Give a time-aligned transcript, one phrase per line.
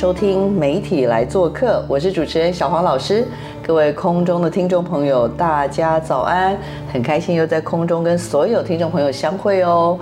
[0.00, 3.28] 收听媒体来做客，我是主持人小黄老师。
[3.62, 6.56] 各位空中的听众朋友，大家早安！
[6.90, 9.98] 很开心又在空中跟所有听众朋友相会哦。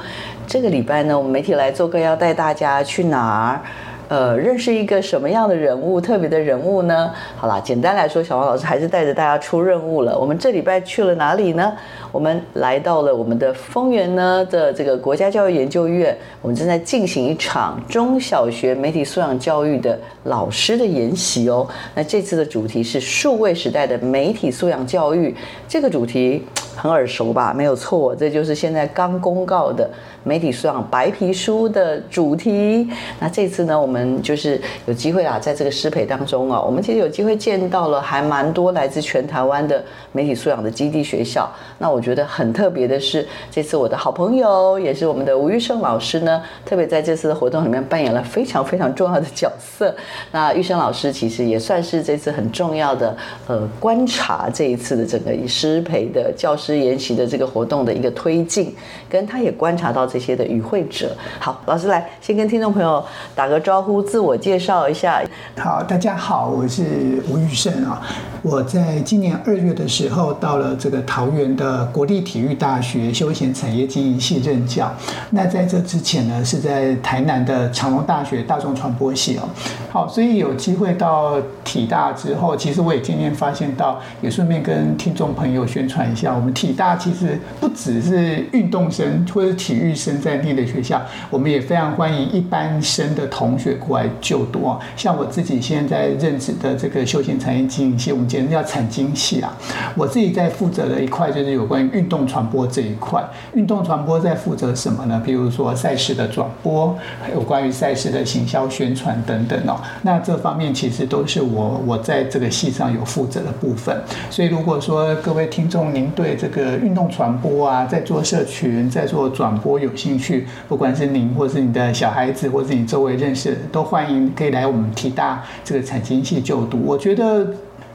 [0.46, 3.60] 这个礼拜呢，我们媒体来做客要带大家去哪儿？
[4.08, 7.10] 呃，认识一个什么样的人物，特别的人物呢？
[7.36, 10.18] 好啦，简单来说，小王老师还是带着大家出任务了。
[10.18, 11.72] 我们这礼拜去了哪里呢？
[12.10, 21.68] 我们来到了我们的丰原呢的这个国家教育研究院，我们正在进行一场中小学媒体素养教育的老师的研习哦。
[21.94, 25.36] 那这次的主题是数位时代的媒体素养教育，
[25.68, 26.46] 这个主题
[26.80, 27.52] 很耳熟吧？
[27.52, 29.90] 没有错，这就是现在刚公告的
[30.22, 32.88] 媒体素养白皮书的主题。
[33.18, 41.50] 那这次呢，我们就是有机会啊，在这个师培当中啊，我们其实有机会见到了还蛮多来自全台湾的媒体素养的基地学校。
[41.78, 49.92] 那我觉得很特别的是，这次我的好朋友也是我们的吴玉胜老师呢，特别在这次的活动里面扮演了非常非常重要的角色。
[50.30, 53.16] 那玉生老师其实也算是这次很重要的
[53.48, 58.74] 呃观察这一次的整个师培的教师研习的这个活动的一个推进，
[59.08, 61.16] 跟他也观察到这些的与会者。
[61.38, 65.22] 好，老师来先跟听众朋友打个招呼，自我介绍一下。
[65.56, 68.02] 好，大家好，我是吴玉胜啊。
[68.42, 74.92] 我在今年二月的时候到了这个桃园的国立体育大学休闲产业经营系任教。
[75.30, 79.48] 那在这之前呢，是在台南的长隆大学大众传播系哦。
[79.90, 94.76] 好，所以有机会到体大之后，其实我也渐渐发现到，也顺便跟听众朋友宣传一下，我们体大其实不只是运动生或者体育生在念的学校，我们也非常欢迎一般生的同学过来就读啊。
[94.96, 99.56] 像我自己现在任职的这个休闲产业经营系，我们简称叫产经系啊。
[99.94, 103.22] 我自己在负责的一块就是有关于运动传播这一块。
[103.54, 105.22] 运动传播在负责什么呢？
[105.24, 109.80] 比如说赛事的转播，还有关于赛事的行销宣传等等哦。
[110.02, 113.96] 那这方面其实都是我我在这个系上有负责的部分。
[114.28, 126.82] 所以如果说各位听众您对这这个运动传播啊，在做社群、在做转播有兴趣，不管是您或是你的小孩子，或是你周围认识，都欢迎可以来我们体大这个产经系就读。
[126.86, 127.46] 我觉得。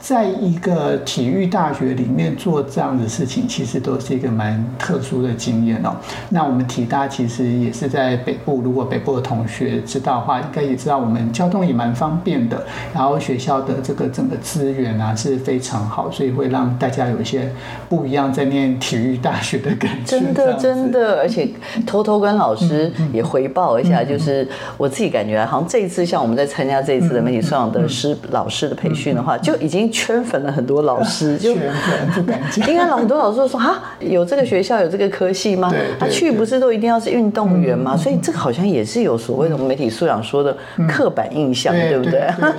[0.04, 5.96] 在一个体育大学里面做这样的事情，其实都是一个蛮特殊的经验哦。
[6.28, 12.66] 那我们体大其实也是在北部，如果北部的同学知道的话，应该也知道我们交通也蛮方便的。
[12.92, 17.50] 然后学校的这个整个资源啊是非常好，所以会让大家有一些
[17.88, 20.20] 不一样在念体育大学的感觉。
[20.20, 21.48] 真的真的，而且
[21.86, 29.90] 偷偷跟老师也回报一下，就是我自己感觉，好像这一次像我们在参加这一次的媒体素养的师老师的培训的话，就已经。
[29.94, 32.68] 圈粉了很多老师， 就圈粉不敢讲。
[32.68, 35.72] 应该很多老师都说啊，有这个学校有这个科系吗？
[35.98, 37.96] 他去不是都一定要是运动员吗？
[37.96, 40.56] 所以这个好像也是有所谓的媒体素养说的
[40.88, 42.12] 刻板印象，对不对？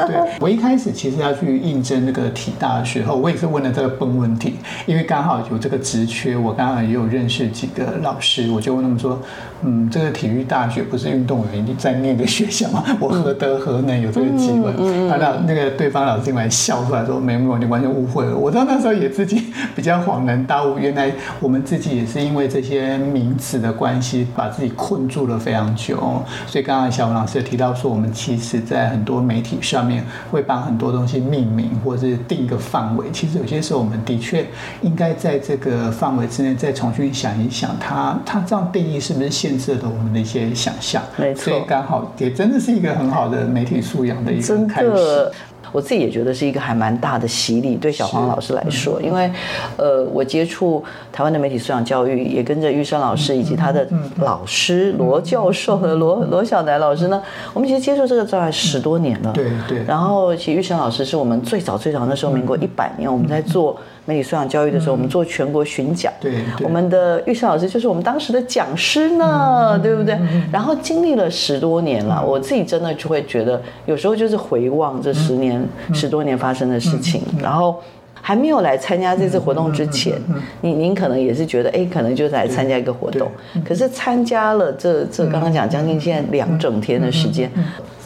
[0.08, 0.16] 对。
[0.40, 9.22] 我一开始其实要去应征那个体大的时候，我也是问了这个笨问题，因为刚好有这个职缺，我刚好也有认识几个老师，我就问他们说，
[9.66, 12.84] 嗯，这个体育大学不是运动员在念的学校吗？
[13.02, 14.72] 我何德何能有这个机会？
[15.10, 17.20] 他那那个对方老师进来笑出来说。
[17.20, 18.38] 没有，你完全误会了。
[18.38, 19.42] 我到那时候也自己
[19.76, 25.98] 比较恍然大悟，原来我们自己也是因为这些名词的关系，把自己困住了非常久。
[26.46, 33.08] 所以刚刚小文老师提到说，我们其实在很多媒体上面会把很多东西命名，或者是定一个范围。
[33.12, 34.46] 其实有些时候，我们的确
[34.82, 41.02] 应该在这个范围之内再重新想一想，它它这样定义是不是限制了我们的一些想象？
[41.18, 45.32] 没错，所以刚好也真的是一个很好的媒体素养的一个开始。
[45.72, 49.30] 我自己也觉得是一个还蛮大的洗礼，对小黄老师来说，因为，
[49.76, 50.82] 呃，我接触
[51.12, 53.86] 台湾的媒体素养教育，也跟着玉生老师以及他的
[54.20, 57.22] 老师罗教授和罗罗小南老师呢，
[57.54, 59.34] 我们其实接触这个专业十多年了。
[59.34, 59.84] 对对。
[59.86, 63.78] 然后，其实玉生老师是我们最早最早那时候，民国一百年，我们在做。
[64.06, 70.18] 媒体素养教育的时候，我们做全国巡讲，对，我们的玉山老师就是我们当时的讲师呢，对不对？
[70.52, 75.62] 然后经历了十多年了，我自己真的就会觉得，有时候就是回望这十年、
[75.94, 77.82] 十多年发生的事情，然后。
[78.28, 80.20] 还没有来参加这次活动之前，
[80.62, 83.30] 您您可能也是觉得，哎，可能就是来参加一个活动，
[83.64, 87.52] 可是参加了这这刚刚讲将近现在两整天的时间。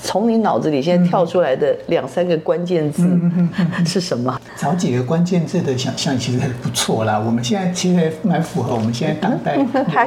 [0.01, 3.04] 从你脑子里现在跳出来的两三个关键字
[3.86, 4.40] 是什么？
[4.57, 7.19] 找几个关键字的想象其实很不错啦。
[7.19, 9.56] 我们现在其实蛮符合我们现在当代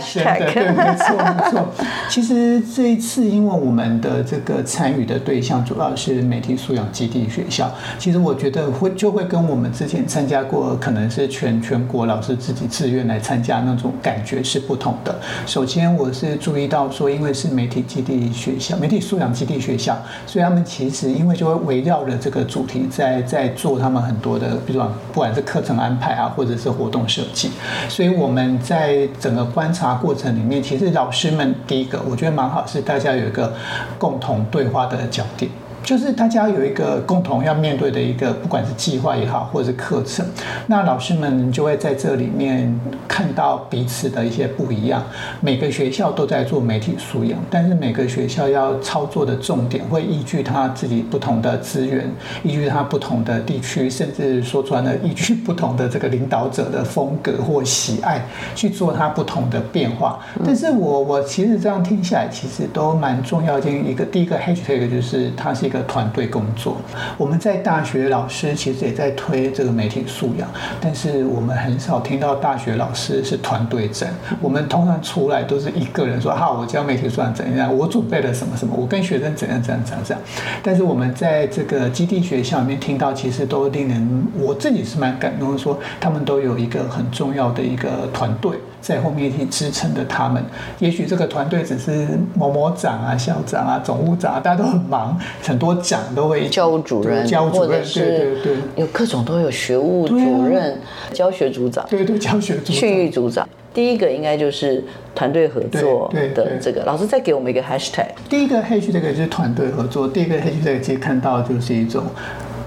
[0.01, 1.69] 生的，对，没错没错。
[2.09, 15.15] 其实这一次，因为我们的这个参与的对象主要是媒体素养基地学校，其实我觉得会就会跟我们之前参加过，可能是全全国老师自己自愿来参加那种感觉是不同的。
[15.47, 19.82] 首先，我是注意到说，因为是媒体基地学校，媒体素养基地学校。
[20.27, 24.83] 所以他们其实因为就会围绕着这个主题在在做他们很多的，比如
[25.13, 27.51] 不管是课程安排啊，或者是活动设计。
[27.89, 33.55] 所以我们在整个观察过程里面，其实老师们第一个我觉得蛮好，是大家有一个
[33.99, 35.51] 共同对话的焦点。
[35.83, 40.25] 就是大家有一个共同要面对的一个，不管是计划也好，或者是课程，
[40.67, 42.73] 那老师们就会在这里面
[43.09, 45.03] 看到彼此的一些不一样。
[45.41, 52.09] 每个学校都在做媒体素养，但是每个学校要操作的重点会依据他自己不同的资源，
[52.45, 58.23] 依据他不同的地区，甚至说穿了，依据不同的这个领导者的风格或喜爱
[58.55, 60.21] 去做他不同的变化。
[60.45, 63.59] 但是我我其实这样听下来，其实都蛮重要。
[63.59, 65.72] 的一个第一个 hashtag 就是它是。
[65.72, 66.77] 一个团队工作，
[67.17, 70.47] 我们在大学老师其实也在推这个媒体素养，
[70.81, 74.13] 但是我们很少听到大学老师是团队战。
[74.41, 80.23] 我们通常出来都是一个人说：“哈，我教媒体素养怎样，我准备了什么什么，我跟学生怎样怎样怎样怎样。”
[80.63, 88.53] 但是我们在这个基地学校里面听到，其实都令人我自己是蛮感动，说他们都有一个很重要的一个团队。
[88.83, 90.45] 在后面去支撑着他们，
[90.81, 100.79] 也许这个团队只是某某长啊、校长啊、总务长啊，大家都很忙，很多长都会教务主任，教务主任对对对，有各种都有学务主任、
[101.13, 103.49] 教学组长，对对教学组、训育组长。
[103.73, 106.83] 第一个应该就是团队合作的这个。
[106.85, 112.05] 老师再给我们一个 hashtag，第一个 hashtag 就是团队合作，第一个 hashtag 其实看到就是一种。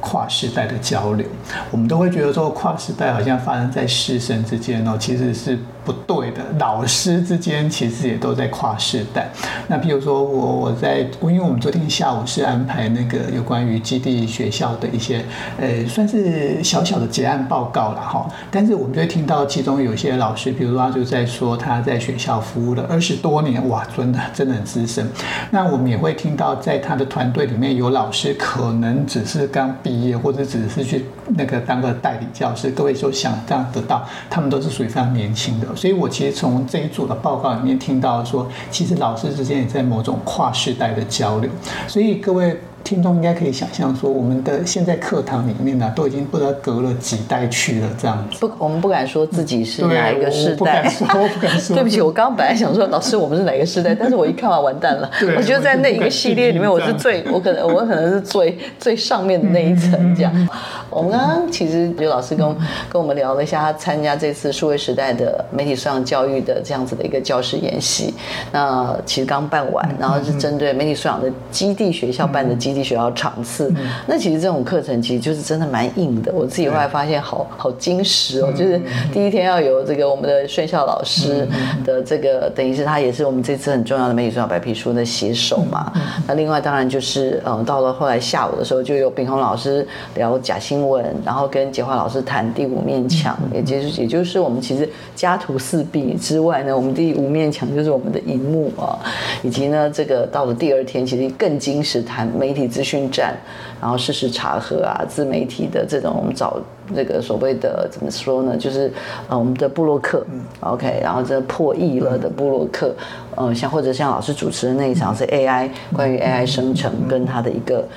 [0.01, 1.25] 跨时代的交流，
[1.71, 6.44] 我们都会觉得说跨时代好像发生在师生之间哦，其实是不对的。
[6.60, 9.30] 老师之间其实也都在跨时代。
[9.68, 15.24] 那比如说我我在，因为我们昨天下午是安排那个有关于基地学校的一些
[15.58, 18.30] 呃，算是小小的结案报告了哈。
[18.52, 25.10] 但是我们就会听到其中有些老师，比如说他就在说他在学校服务了二十多年，哇，真的真的很资深。
[25.50, 29.96] 那我们也会听到在他的团队里面有老师可能只是刚毕。
[29.96, 41.50] 业或者只是去那个当个代理教师，各位就想这样得到，他们都是属于非常年轻的，所以我其实从这一组的报告里面听到说，其实老师之间也在某种跨世代的交流，
[41.88, 42.57] 所以各位。
[42.86, 48.38] 听众应该可以想象，说我们的现在课堂里面呢，都已经不知道隔了几代去了这样子。
[48.39, 50.88] 不，我们不敢说自己是哪一个世代。
[51.00, 51.75] 我不敢说。
[51.75, 55.10] 对不起，我刚刚本来想说，老师我们是哪个世代，但是我一看完完蛋了。
[55.36, 60.50] 我觉得在那一个系列里面，我是最，我可能我可能是最最上面的那一层这样。
[60.90, 62.48] 我们刚刚其实刘老师跟
[62.90, 68.14] 跟我们聊了一下，他参加这次数位时代的媒体素养教育的这样子的一个教师演习。
[68.54, 72.86] 那其实刚办完，然后是针对媒体素养的基地学校办的基地。
[72.86, 73.74] 学校场次，
[74.06, 76.32] 那其实这种课程其实就是真的蛮硬的。
[76.32, 78.54] 我自己后来发现，好好精实哦。
[78.56, 78.80] 就是
[79.12, 81.48] 第一天要有这个我们的炫校老师
[81.84, 85.92] 的这个，等于是他也是我们这次很重要的媒体素养白皮书的写手嘛。
[86.27, 99.00] 那另外当然就是，嗯，到了后来下午的时候，就有秉宏老师聊假新闻，然后跟杰华老师谈第五面墙，也就是也就是我们其实家徒四壁之外呢，我们第五面墙就是我们的荧幕啊，
[99.41, 102.65] 以及呢这个到了第二天，其实更精实谈媒体。
[102.75, 103.34] 资讯站，
[103.79, 106.60] 然后事实查核啊，自媒体的这种，我们找
[106.94, 108.58] 这个所谓的怎么说呢？
[108.58, 108.91] 就是
[109.29, 110.25] 呃，我们的布洛克
[110.60, 112.94] ，OK，然后这破亿了的布洛克，
[113.36, 117.88] 呃，像或者像老师主持的那一场是 AI，关于 AI 生成跟它的一个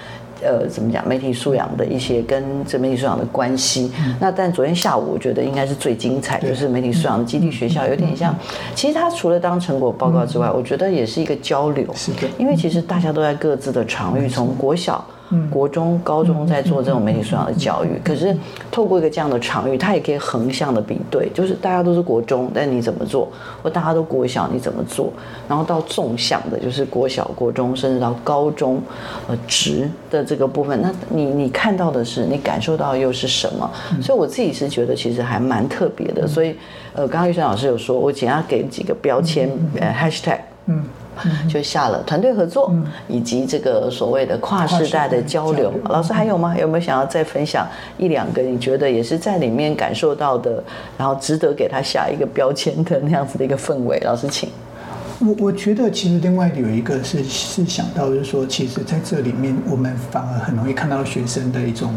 [0.43, 3.91] 呃，怎么讲媒体素养的一些跟这媒体素养的关系。
[4.21, 8.35] 那但昨天下午我觉得应该是最精彩，就是媒体素养的基地学校，有点像，
[8.75, 15.05] 其实它除了当成果报告之外，我觉得也是一个交流，是的，因为其实大家都在各自的场域，从国小。
[15.51, 18.37] 国中、高中在做这种媒体素养的教育，可是
[18.71, 23.29] 透过一个这样的场域，它也可以横向的比对，就是大家都是国中，但你怎么做？
[23.63, 25.13] 或大家都国小，你怎么做？
[25.49, 28.81] 然后到纵向的，就是国小、国中，甚至到高中，
[29.29, 33.71] 呃，职的这个部分，那你你看到的是，你感受到又是什么？
[34.03, 36.27] 所以我自己是觉得其实还蛮特别的。
[36.27, 36.55] 所以，
[36.95, 40.83] 呃，刚刚玉山老师有说，我简要给几个标签，呃，hashtag，嗯。
[41.49, 42.73] 就下了团队合作
[43.07, 45.73] 以及这个所谓的跨世代的交流。
[45.91, 46.57] 老师还有吗？
[46.59, 50.63] 有没有想要再分享一两个你觉得也是在里面感受到的，
[50.97, 53.99] 然后值得给他下一个标签的那样子的一个氛围？
[54.01, 54.49] 老师，请。
[55.21, 61.93] 我我觉得其实另外有一个是是想到，就是说，其实在这里面，我们反而很容易看到学生的一种。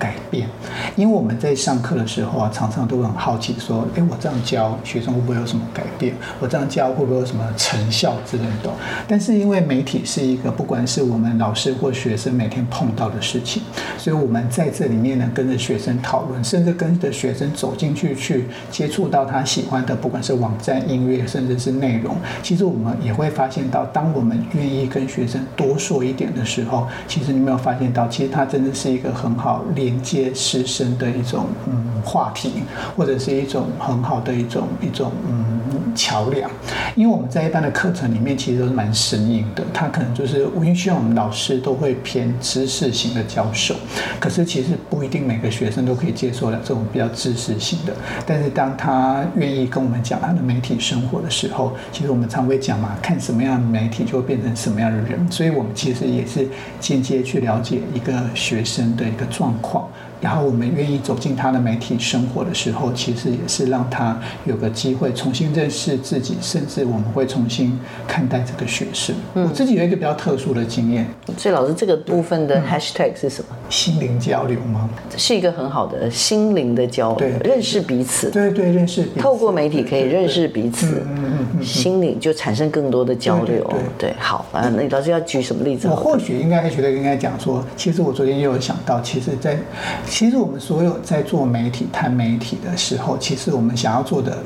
[0.00, 0.48] 改变，
[0.96, 6.14] 因为我们在上课的时候啊，常常都很好奇，说，哎，我这样教学生会不会有什么改变？
[6.38, 8.70] 我这样教会不会有什么成效之类的？
[9.08, 13.62] 但是因为媒体是一个不管是我们老师或学生每天碰到的事情，
[13.98, 29.64] 所以我们在这里面呢，跟着学生讨论，甚至跟着学生走进去去接触到他喜欢的，不管是网站、音乐，甚至是内容，其实我们也会发现到，当我们愿意跟学生多说一点的时候，其实你没有发现到，其实他真的是一个很好。
[29.74, 32.52] 连接师生的一种嗯话题，
[32.96, 36.50] 或者是一种很好的一种一种嗯桥梁。
[36.96, 43.74] 因为我们在一般的课程里面，其实都是蛮生硬的，他可能就是无需要我们老师都会偏知识型的教授，
[44.18, 47.92] 可是其实不一定每个学生都可以接受了这种比较知识型的。
[48.26, 55.30] 但是当他愿意跟我们讲他的媒体生活的时候，其实我们常会讲嘛，看什么样的媒体就会变成什么样的人。
[55.30, 56.48] 所以我们其实也是
[56.80, 59.88] 间接去了解一个学生的一个状况。
[60.20, 69.14] 然后我们愿意走进他的媒体生活的时候，其实也是让他有个机会重新认识自己，甚至我们会重新看待这个学生。
[69.34, 71.06] 我自己有一个比较特殊的经验。
[71.36, 73.56] 所以老师这个部分的 hashtag 是什么？
[73.68, 74.90] 心灵交流吗？
[75.16, 78.30] 是一个很好的心灵的交流，认识彼此。
[78.30, 79.04] 对对，认识。
[79.18, 83.66] 透过媒体可以认识彼此嗯嗯，心灵就产生更多的交流。
[83.98, 85.88] 对，好啊，那老师要举什么例子？
[85.88, 89.56] 我或许应该觉得应该讲说，其实我昨天也有想到，其实，在
[90.10, 94.38] 其实我们所有在做媒体、谈媒体的时候，其实我们想要做的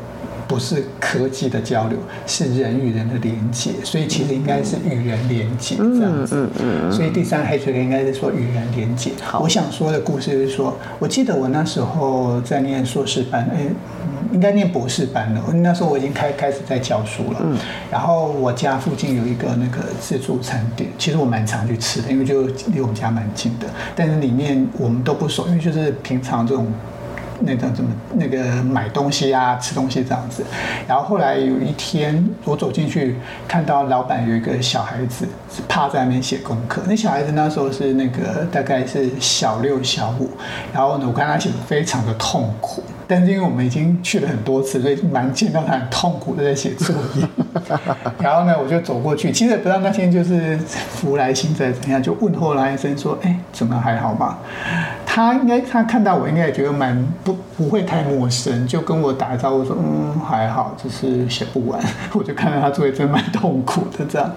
[0.47, 3.71] 不是科技的交流，是人与人的连接。
[3.83, 6.47] 所以其实应该是与人连接这样子。
[6.93, 9.13] 所以第三黑水应该是说与人连接。
[9.41, 13.67] 我想说的故事是说，我记得我那时候在念硕士班，哎。
[14.35, 17.41] 应该念博士班了，那时候我已经开开始在教书了。
[17.43, 17.57] 嗯，
[17.91, 23.67] 然后我家附近有一个那个自助餐店，其实我蛮常去吃的，因为就离我们家蛮近的。
[23.97, 26.67] 但是里面我们都不熟，因为就是平常这种。
[27.41, 30.45] 那种怎么那个买东西啊，吃东西这样子，
[30.87, 33.17] 然后后来有一天我走进去，
[33.49, 35.27] 看到老板有一个小孩子
[35.69, 36.81] 趴在那边写功课。
[36.87, 40.31] 那小孩子那时候是那个大概是小六小五，
[40.73, 47.27] 然后呢，我看他写的非常的痛苦，但是因为我们已经去了很多次，所以蛮见到他很痛苦的在写作业。
[48.21, 54.39] 然后呢，我就走过去，其实不知道那天就是福来心在怎样，就问候了一声说：“哎，怎么还好吗？”
[55.15, 61.81] 他应该他看到我应该也觉得蛮不不会太陌生，就跟我打招呼说嗯还好，只是写不完。
[62.15, 64.29] 我就看到他作业真蛮痛苦的这样，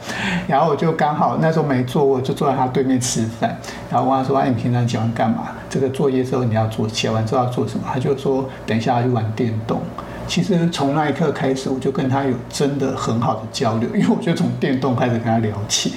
[0.48, 3.58] 然后我就刚好那时候没做，我就坐在他对面吃饭，
[3.90, 5.48] 然后问他说哎你平常喜欢干嘛？
[5.68, 7.86] 这个作业之后你要做，写完之后要做什么？
[7.92, 9.82] 他就说等一下要去玩电动。
[10.28, 15.94] 其实从那一刻开始，我就跟他有真的很好的交流， 因为我就从电动开始跟他聊起。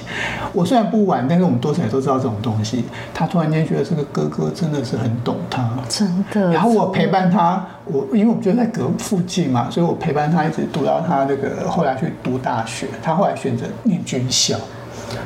[0.53, 2.85] 我虽然不玩，但是我们多少都知道这种东西。
[3.13, 6.51] 他突然间觉得这个哥哥真的是很懂他，真的。
[6.51, 12.87] 然后我陪伴他，我因为我们就在隔附近嘛，所以我陪伴他一直读到他那个后来去读大学。
[13.01, 14.57] 他后来选择念军校。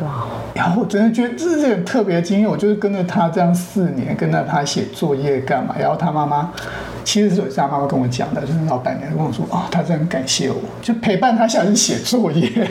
[0.01, 0.25] 哇！
[0.55, 2.49] 然后我真的觉得这是很特别的经验。
[2.49, 5.75] 我就是跟着他这样四年，跟着他写作业干嘛？
[5.77, 6.51] 然后他妈妈，
[7.05, 12.69] 七十岁是他妈妈跟我讲的，就是老板娘跟我说，啊，他真的很感谢我，就陪伴他下去写作业。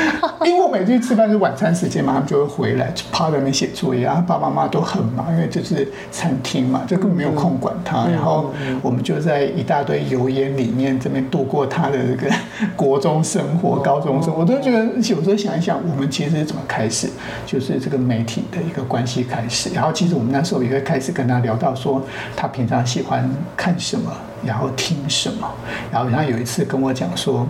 [0.44, 4.22] 因为我每次吃饭是晚餐时间嘛，他们就会回来，就趴在那边写作业啊。
[4.26, 8.06] 爸爸妈妈都很忙，因为这是餐厅嘛，就根本没有空管他。
[8.06, 12.32] 然后我们就在一大堆油烟里面这边度过他的这个
[12.76, 14.40] 国中生活、高中生活。
[14.40, 17.08] 我都觉得有时候想一想，我们其实怎么开始，
[17.46, 19.70] 就是这个媒体的一个关系开始。
[19.74, 22.00] 然后其实我们那时候也会开始跟他聊到说，
[22.36, 24.12] 他平常喜欢看什么，
[24.44, 25.48] 然后听什么。
[25.90, 27.46] 然后他有一次跟我讲说。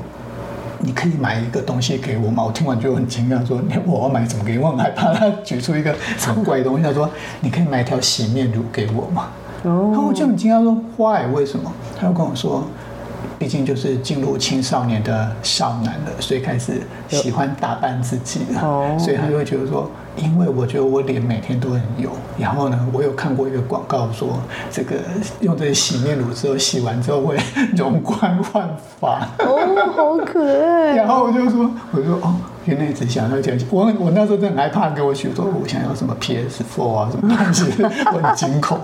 [0.80, 2.44] 你可以买一个东西给我吗？
[2.44, 4.70] 我听完就很惊讶，说你我要买什么给我？
[4.70, 9.28] 我害怕他举出一个什么怪东西，他说你可以买一条洗面乳给我吗？
[9.62, 11.26] 然后我就很惊讶，说 Why？
[11.32, 11.72] 为什么？
[11.98, 12.64] 他就跟我说。
[13.38, 24.38] 毕竟就是进入青少年的少男了，所以开始喜欢打扮自己了，所以他就会觉得说，因为我觉得我脸每天都很油，然后呢，我有看过一个广告说，
[24.70, 24.96] 这个
[25.40, 27.36] 用这洗面乳之后洗完之后会
[27.76, 30.96] 容光焕发，哦，好可爱。
[30.96, 32.34] 然后我就说，我就说哦。
[32.66, 38.78] 原来只想要讲，我我那时候真的很害怕给我许多我想要什么 PS Four 啊什么 东西，我很惊恐，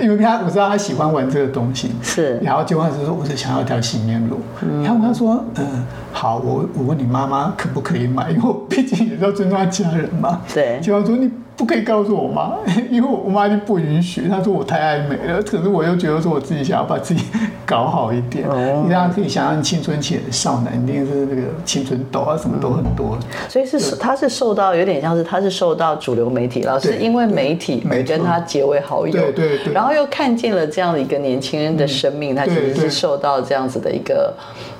[0.00, 2.38] 因为他我知道他喜欢玩这个东西，是。
[2.42, 4.40] 然后就开始说我是想要条洗面乳，
[4.82, 10.80] 然后他说嗯好，我我问你妈妈可不可以买，因为我毕竟也是要尊重他家人嘛，对。
[10.80, 11.30] 就要说你。
[11.56, 12.56] 不可以告诉我妈，
[12.90, 14.28] 因为我妈就不允许。
[14.28, 17.24] 她说我太爱美了，可是我又觉得说我自己想要把自己
[17.64, 18.46] 搞好一点。
[18.48, 23.16] 大家可以想象青春期的少男，一定是那个青春痘啊，什么都很多。
[23.48, 34.32] 所以是他是受到有点像是他是受到主流媒体老师对因为媒体而没跟他结为好友，对对对然后又看见了这样的一个年轻人的生命，他其实是受到这样子的一个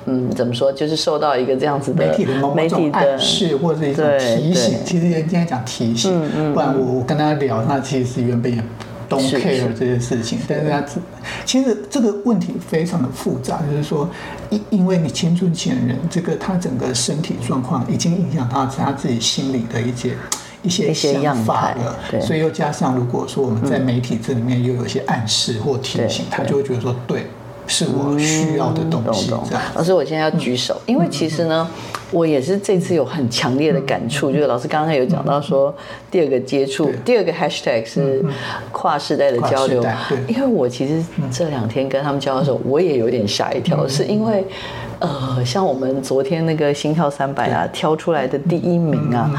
[0.07, 8.61] 嗯怎么说，就是受到一个这样子的媒体的某某种暗示或者一种提醒，其实人家讲提醒，不然我我跟他聊，他其实原本也
[9.07, 10.99] don't care 这些事情，但是他自
[11.45, 14.09] 其实这个问题非常的复杂，就是说，
[14.49, 20.11] 因因为你青春期的人，这个他整个身体状况已经影响到他自己心里的一些。
[20.63, 22.19] 一些想法了，对。
[22.19, 27.27] 所以又加上如果说我们在媒体这里面又有一些暗示或提醒，对他就会觉得说，对，
[27.67, 29.59] 是我需要的东西，懂懂。。
[29.75, 31.69] 老师，我现在要举手，因为其实呢，
[32.11, 35.75] 我也是这次有很强烈的感触，就是老师刚才有讲到说，
[36.09, 38.25] 第二个接触，第二个 hashtag 是
[38.71, 39.85] 跨世代的交流。
[40.27, 44.43] 因为我其实这两天跟他们交流的时候，我也有点吓一跳，是因为。
[44.99, 49.29] 呃，像我们昨天那个心跳三百啊，挑出来的第一名啊，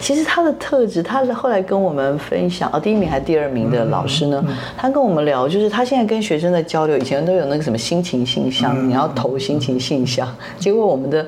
[0.00, 4.44] 其实他的特质，他后来跟我们分享，哦，第一名还是第二名的老师呢，
[4.76, 10.28] 他跟我们聊，就是他现在跟学生的交流，以前都有那个什么心情信箱，你要投心情信箱，
[10.58, 11.24] 结果我们的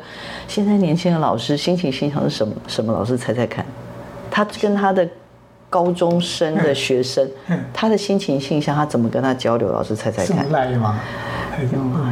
[0.49, 2.55] 现在年轻的老师心情信箱是什么？
[2.67, 2.93] 什么？
[2.93, 3.65] 老师猜猜看，
[4.31, 5.09] 他跟他的
[5.71, 7.29] 高中生的学生，
[7.73, 9.71] 他的心情信箱，他怎么跟他交流？
[9.71, 10.99] 老师猜猜是看，赖吗？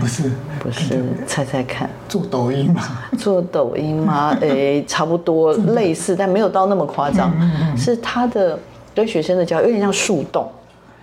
[0.00, 0.30] 不是？
[0.60, 1.88] 不是，猜猜看。
[2.08, 2.82] 做抖音嘛？
[3.18, 4.36] 做抖音吗？
[4.40, 7.32] 诶， 差不多类似，但没有到那么夸张。
[7.76, 8.58] 是他的
[8.94, 10.48] 对学生的交流有点像树洞。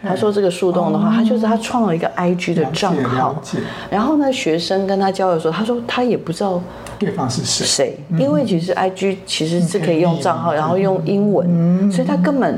[0.03, 3.39] 他说这个树洞的话，他就是他创了一个 IG 的账号
[3.89, 6.59] 然后呢，学生跟他交流的时候，他说他也不知道
[6.97, 7.65] 对方是谁？
[7.65, 12.57] 谁，因为其实 IG 其实是可以用账号，然后用英文，所以他根本。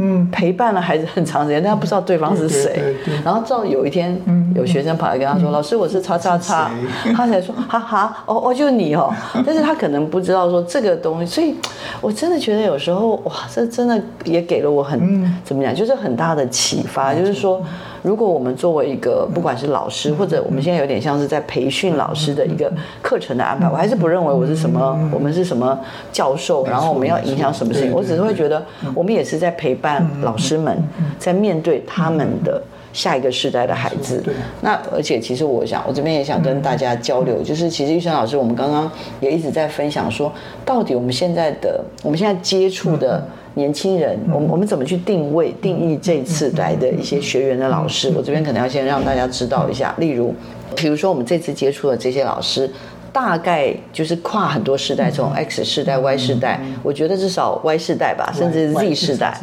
[0.00, 3.14] 嗯，陪伴了孩子很长时间，但他不知道对方是谁对对对。
[3.22, 4.18] 然后直到有一天，
[4.54, 6.70] 有学生跑来跟他说：“老师，我是叉叉叉。”
[7.14, 9.12] 他才说：“哈哈，哦哦，就是你哦。
[9.46, 11.54] ”但是他可能不知道说这个东西，所以
[12.00, 17.62] 我真的觉得有时候哇，这真的也给了我很怎么讲，就是很大的启发，就是说。
[18.02, 25.78] 如果我们作为一个不管是老师，或者我们现在有点像是在培训老师的一个课程的安排，我还是不认为我是什么，我们是什么
[26.12, 30.82] 教授，然后我们要影响什么事情，我只是会觉得我们也是在陪伴老师们，
[31.18, 32.62] 在面对他们的。
[32.92, 34.20] 下一个世代的孩子，
[34.62, 40.32] 那而且其实我想，我这边也想跟大家交流，就是其实玉生老师，我们刚刚也一直在分享说，
[40.64, 43.24] 到底我们现在的我们现在接触的
[43.60, 48.10] 年轻人，我们我们怎么去定位定义这次来的一些学员的老师？
[48.16, 50.34] 我这边可能要先让大家知道一下，例如，
[50.74, 52.70] 比如说我们这次接触的这些老师。
[53.12, 59.36] 大概就是跨很多世代，从 X 世代、Y 世代，我觉得至少 Y 世代吧，甚至 Z 世代，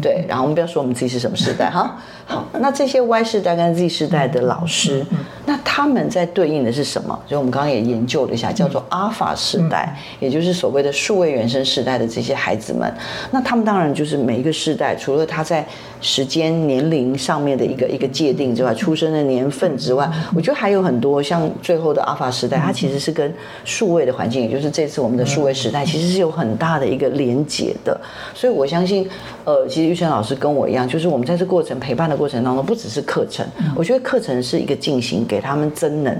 [0.00, 0.24] 对。
[0.28, 1.98] 然后我们不要说我们自己是什么世代哈。
[2.30, 5.04] 好，那这些 Y 世代跟 Z 世代的老师，
[5.46, 7.08] 那他们在对应的是什么？
[7.26, 12.88] 所以我们刚刚也研究了一下，叫做阿法世代，也就是所谓的数位原生世代的这些孩子们。
[13.32, 15.66] 那他们当然就是每一个世代，除了他在
[16.00, 28.00] 时间、年龄上面的一个一个界定之外，出生的年份之外，我觉得还有很多像最后的阿法时代，它其实是跟数位的环境，也就是这次我们的数位时代，其实是有很大的一个连结的。
[28.32, 29.08] 所以我相信，
[29.42, 36.14] 呃，其实玉生老师跟我一样，就是我们在这过程陪伴的过程当中，不只是课程，我觉得课程是一个进行，给他们增能，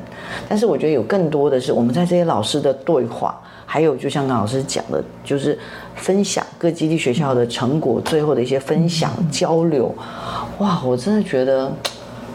[0.48, 3.38] 但是我觉得有更多的是我们在这些老师的对话。
[3.66, 5.56] 还有，就像刚老师讲的，就是
[5.94, 9.94] 分享各基地学校的成果，最后的一些分享交流。
[10.58, 11.70] 哇，我真的觉得，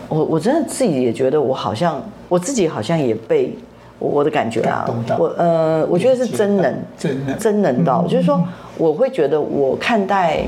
[0.08, 1.99] 我我真的自己也觉得，我好像
[2.30, 3.58] 我自己好像也被
[4.00, 4.86] 我的感觉啊，
[5.18, 8.42] 我呃，我觉得是真能，真能，真能到，就是说，
[8.78, 10.44] 我会觉得我看待，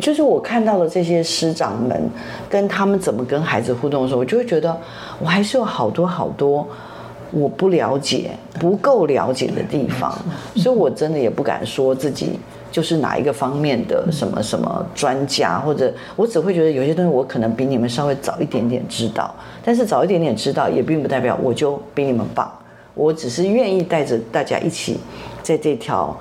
[0.00, 2.00] 就是我看到了这些师长们
[2.48, 4.76] 跟他们怎么跟孩子互动的时候，我就会觉得，
[5.20, 6.66] 我还是有好多好多。
[7.32, 10.16] 我不了解、不够了解的地方，
[10.54, 12.38] 所以我真的也不敢说自己
[12.70, 22.50] 就是哪一个方面的什么什么专家，或者我只会觉得有些东西我可能比你们稍微早一点点知道，但是早一点点知道也并不代表我就比你们棒，
[22.94, 24.98] 我只是愿意带着大家一起
[25.42, 26.16] 在这条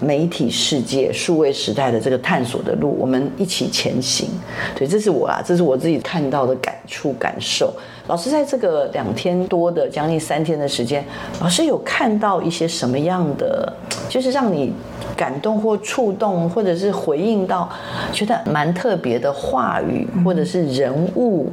[0.00, 4.28] 媒体世界、数位时代的这个探索的路，我们一起前行。
[4.74, 7.72] 对，这是我啦，这是我自己看到的感触感受。
[8.06, 11.02] 老师在这个两天多的将近三天的时间，
[11.40, 13.72] 老师有看到一些什么样的，
[14.10, 14.74] 就是让你
[15.16, 17.66] 感动或触动，或者是回应到
[18.12, 21.50] 觉得蛮特别的话语，或者是人物？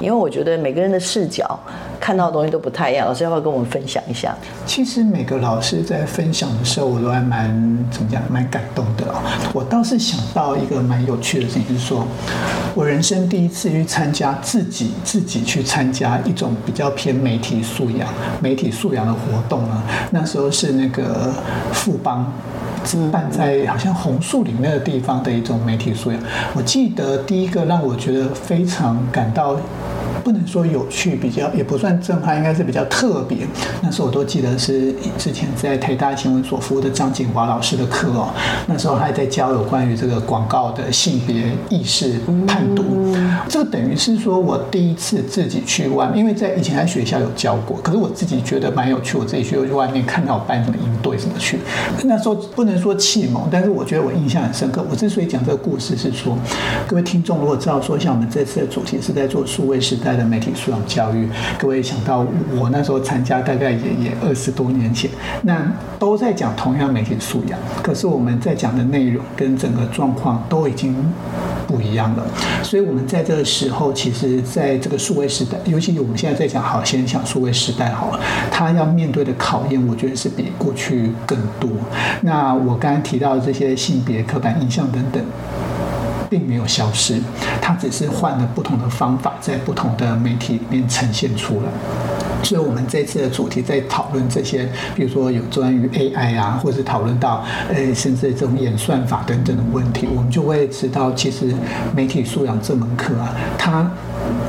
[0.00, 1.56] 因为我觉得每个人的视角
[2.00, 3.06] 看到的东西都不太一样。
[3.06, 4.34] 老师要不要跟我们分享一下？
[4.66, 7.48] 其实每个老师在分享的时候，我都还蛮
[7.92, 9.22] 怎么讲，蛮感动的哦。
[9.52, 12.04] 我倒是想到一个蛮有趣的事情，就是说
[12.74, 15.91] 我人生第一次去参加自己自己去参。
[15.92, 18.08] 加一种比较偏媒体素养、
[18.40, 19.82] 媒体素养的活动啊。
[20.10, 21.32] 那时候是那个
[21.72, 22.32] 富邦
[23.12, 26.20] 办在好像红树林那个地方的一种媒体素养。
[26.54, 29.56] 我记得第一个让我觉得非常感到。
[30.22, 33.38] 不能说有趣，比较也不算震撼，应该是比较特别。
[33.82, 38.30] 那时候我都记得是之前在台大新闻所服务的张景华老师的课哦。
[38.66, 43.14] 那时候还在教有关于这个广告的性别意识判读。
[43.48, 49.18] 这个等于是说我第一次自己去外面，因为在以前在学校有教过，可是我自己觉得蛮有趣。
[49.18, 51.58] 我自己去外面看到班怎么应对怎么去。
[52.04, 54.84] 那时候不能说启蒙，但是我觉得我印象很深刻。
[54.88, 56.38] 我之所以讲这个故事是说，
[56.86, 60.11] 各位听众如果知道说，像我们这次的主题是在做数位时代。
[60.16, 62.26] 的媒体素养教育，各位想到
[62.58, 65.10] 我那时候参加，大概也也二十多年前，
[65.42, 65.60] 那
[65.98, 70.94] 都在讲同样媒体素养，可是我们在讲的内容跟整个状况都已经
[71.66, 72.24] 不一样了。
[72.62, 78.20] 所以，我们在这个时候，其实在这个数位时代，尤其我们现在在讲好，先讲数位时代好了，
[78.50, 81.70] 他要面对的考验，我觉得是比过去更多。
[82.22, 85.22] 那我刚刚提到的这些性别刻板印象等等。
[86.32, 87.20] 并没有消失，
[87.60, 91.68] 它只是换了不同的方法，在不同的媒体里面呈现出来。
[92.42, 101.54] 所以，我们这次的主题在讨论这些，比如说有关于 AI 啊，或者讨论到呃，甚至这种演算法等等的问题，我们就会知道，其实
[101.94, 103.90] 媒体素养这门课啊，它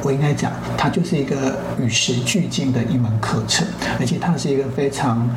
[0.03, 3.67] 我应该讲，它就是一个与时俱进的一门课程，
[3.99, 5.29] 而且它是一个非常。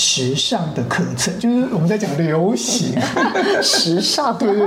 [0.00, 2.98] 时尚的课程就是我们在讲流行，
[3.60, 4.66] 时尚，对对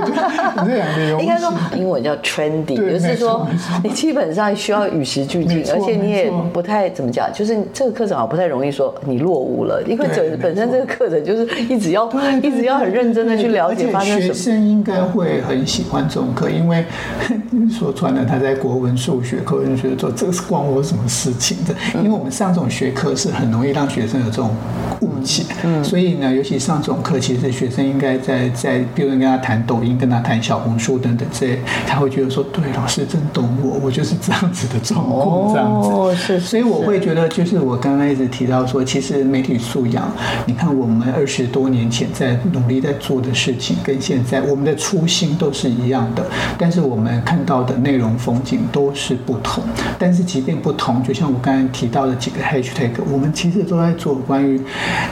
[0.56, 1.20] 我们在讲流行。
[1.20, 3.44] 应该说英文叫 trendy，就是说
[3.82, 12.08] 你基本上需要与时俱进，而且你也不太怎么讲，就是这个课程好不太容易说你落伍了，因为本本身这个课程就是一直要
[12.40, 14.34] 一直要很认真的去了解发生什么。
[14.34, 16.84] 学生应该会很喜欢这种课，因为
[17.76, 24.54] 说穿了他在国文、数学课就觉得说这个是关我什么事情的，因为我们上这种学科是很容易让学生有这种
[25.00, 25.08] 误。
[25.62, 35.88] 嗯，所以呢，尤其上这种课，其实学生应该在在，比如跟他谈抖音，跟他谈小红书等等这些，他会觉得说，对，老师真懂我，我就是这样子的状况，这样子。
[35.88, 36.40] 哦，是。
[36.40, 40.10] 所以我会觉得，就是我刚刚一直提到说，其实媒体素养，
[40.46, 46.24] 你看我们二十多年前在努力在做的事情，跟现在我们的初心都是一样的，
[46.58, 49.64] 但是我们看到的内容风景都是不同。
[49.98, 54.60] 但是即便不同，就像我刚刚提到的几个 hashtag，我们其实都在做关于。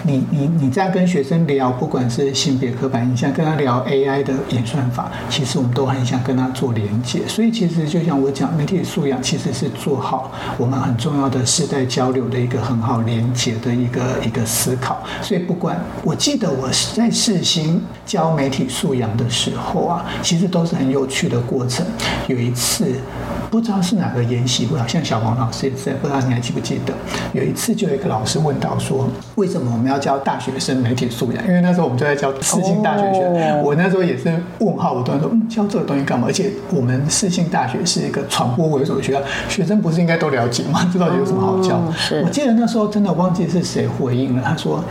[0.05, 7.21] 你你你在跟学生聊，不管是性别刻板印象，跟他聊 AI 的演算法，其实我们都很想跟他做连接。
[7.29, 15.03] 所以其实就像我讲，媒体素养其实是做好我们很重要的世代交流的一个很好连接的一个一个思考。
[15.23, 21.87] 所以不管我记得我在世新教媒体素养的时候啊，其实都是很有趣的过程。
[22.27, 22.87] 有一次
[23.51, 26.93] 不知道是哪个研习会，好像小黄老师也在，不知道你还记不记得？
[27.33, 36.27] 有一次就有一个老师问到说，为什么我们要要教大学生媒体素养，因为那时候我们就在教四星大学学，我那时候也是问号，我突然说，嗯，教这个东西干嘛？
[36.27, 40.89] 而且我们四星大学是一个传播为主的学校，学生不是应该都了解吗？
[40.93, 41.81] 这到底有什么好教？
[42.25, 44.83] 我记得那时候真的忘记是谁回应了，他说，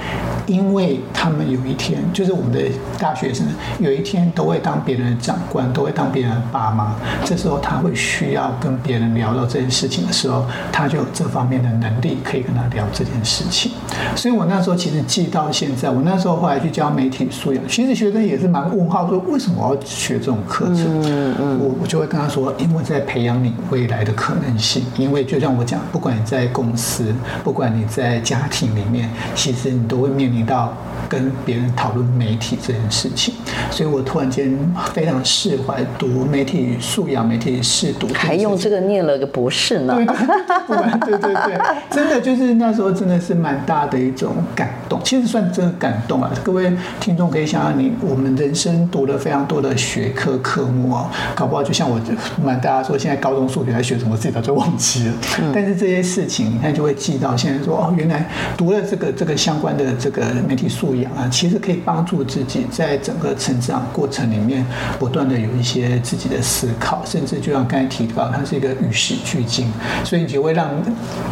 [0.45, 2.59] 因为他们有一天，就是我们的
[2.99, 3.47] 大学生
[3.79, 13.71] 有一天都会当别人的长官，都会当别人的爸妈，这时候他会需要跟别人聊到这件事情的时候，他就有这方面的能力可以跟他聊这件事情。
[14.15, 21.03] 所以我那时候其实记到现在，我那时候后来去教媒体素养，其实学生也是蛮问号，说为什么我要学这种课程？
[21.03, 24.83] 嗯嗯，我我就会跟他说，因为在培养你未来的可能性。
[24.97, 27.13] 因为就像我讲，不管你在公司，
[27.43, 30.75] 不管你在家庭里面，其实你都会面临到
[31.07, 33.35] 跟别人讨论媒体这件事情。
[33.69, 34.57] 所以我突然间
[34.93, 39.93] 非常释怀，读媒体素养、媒体试读，还用这个念了个博士呢。
[39.95, 46.31] 对对对对对，真的就是那时候真的是蛮大的一种感动，其实算真的感动啊！
[46.43, 51.99] 各位听众可以想想，你我们人生读了非常多的学科科目哦，搞不好就像我
[52.43, 55.13] 瞒大家说，现在高中数学在学什么，自己早就忘记了。
[55.53, 64.65] 但是这些事情，你看就会记到现在说哦，原来读了这个这个相关的这个媒体素养啊，其实可以帮助自己在整个成长过程里面
[64.99, 69.71] 不断的有一些自己的思考，甚至就像刚才提到，它是一个与时俱进，
[70.03, 70.69] 所以你就会让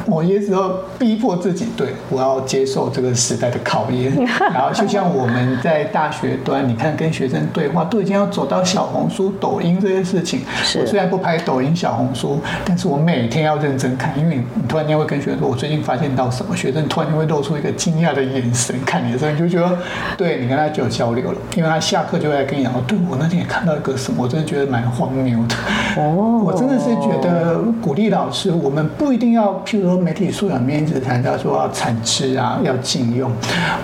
[0.06, 4.12] 某些时候逼迫自己，对我要接受这个时代的考验。
[4.54, 10.42] 然后就像我们在大学端，你看跟学生对话，都已经要走到小红书、抖音这些事情。
[10.80, 19.78] 我虽然不拍抖音、小红书，但是我每天要认真看，因为你突然间会跟学生说，我最近发现到什么，学生突然间会露出一个惊讶的眼神看你的时候，你就觉得，
[20.18, 25.56] 对你跟他就有交流了，因为他下课就会来跟你讲，对我那天也看到一个什么，我真的觉得蛮荒谬的。
[25.98, 33.32] 哦，我真的是觉得鼓励老师，我们不一定要，譬如说媒体素养面一直谈到说要产知啊，要禁用，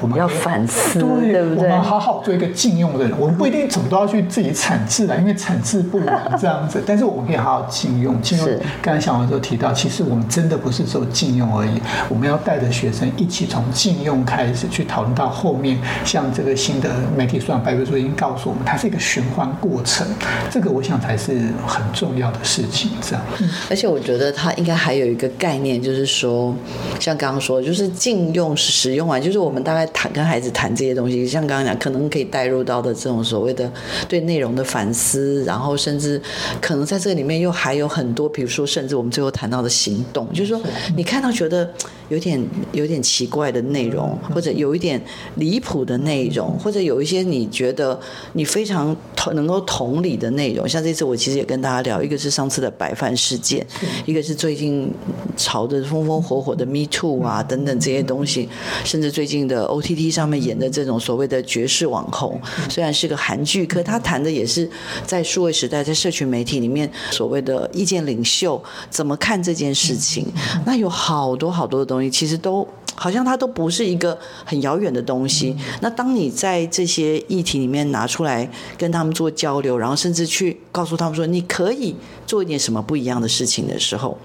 [0.01, 1.63] 我们要反思，对不对？
[1.63, 8.19] 我们好好做一个禁用的人，我们不一定怎么都要去自己产制了，因为产制不完 这样子，但是我们可以好好禁用。
[8.21, 8.47] 禁用，
[8.81, 20.07] 刚才小王都提到，其实我们真的不是只有禁用而已，我们要带着学生一起从禁用开始去讨论到后面，像这个新的媒体素养白皮书已经告诉我们，它是一个循环过程，
[20.49, 21.33] 这个我想才是
[21.67, 22.91] 很重要的事情。
[23.01, 23.21] 这样，
[23.69, 26.55] 而且我觉得它应该还有一个概念，就是说，
[26.99, 33.71] 像刚刚说，就是禁用使用完，就是我们大概谈跟孩子谈这些东西，像刚刚讲，可能可以带入到的这种所谓的
[34.07, 36.21] 对内容的反思，然后甚至
[36.61, 40.61] 可能在这里面又还有很多，比如说，甚至我们最后谈到的行动，就是说，
[40.95, 41.67] 你看到觉得
[42.09, 42.39] 有点
[42.71, 45.01] 有点奇怪的内容，或者有一点
[45.37, 47.99] 离谱的内容，或者有一些你觉得
[48.33, 53.65] 你非常同能够同理的内容，像这次我其实也跟大家聊，一个是上次的白饭事件，
[54.05, 54.93] 一个是最近
[55.35, 58.47] 炒的风风火火的 Me Too 啊等等这些东西，
[58.83, 62.37] 甚至最近的 OTT 上面演的这种所谓的绝世网红，
[62.69, 64.69] 虽然是个韩剧，可他谈的也是
[65.05, 70.27] 在数位时代，在社群媒体里面所谓的意见领袖怎么看这件事情。
[70.65, 75.55] 那有好多好多的东西，其实都好像它都不是一个很遥远的东西。
[75.79, 81.95] 那当你在这些议题里面拿出来跟他们做交流，然后甚至去告诉他们说你可以
[82.27, 84.17] 做一点什么不一样的事情的时候。